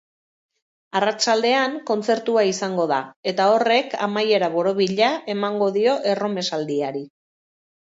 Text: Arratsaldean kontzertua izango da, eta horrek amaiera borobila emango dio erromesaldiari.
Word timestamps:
Arratsaldean 0.99 1.75
kontzertua 1.89 2.45
izango 2.53 2.87
da, 2.93 2.99
eta 3.33 3.47
horrek 3.57 3.95
amaiera 4.09 4.51
borobila 4.57 5.13
emango 5.37 5.71
dio 5.79 5.97
erromesaldiari. 6.17 7.07